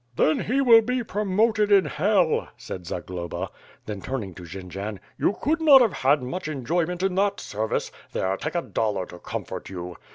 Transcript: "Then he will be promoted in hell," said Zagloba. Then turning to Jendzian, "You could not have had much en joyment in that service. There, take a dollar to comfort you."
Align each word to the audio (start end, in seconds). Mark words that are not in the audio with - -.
"Then 0.15 0.39
he 0.39 0.61
will 0.61 0.81
be 0.81 1.03
promoted 1.03 1.71
in 1.71 1.85
hell," 1.85 2.47
said 2.57 2.87
Zagloba. 2.87 3.51
Then 3.85 4.01
turning 4.01 4.33
to 4.33 4.45
Jendzian, 4.45 4.99
"You 5.15 5.37
could 5.43 5.61
not 5.61 5.79
have 5.79 5.93
had 5.93 6.23
much 6.23 6.47
en 6.49 6.65
joyment 6.65 7.03
in 7.03 7.13
that 7.13 7.39
service. 7.39 7.91
There, 8.11 8.35
take 8.35 8.55
a 8.55 8.63
dollar 8.63 9.05
to 9.05 9.19
comfort 9.19 9.69
you." 9.69 9.97